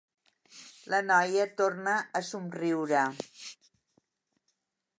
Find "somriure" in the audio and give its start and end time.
2.29-3.03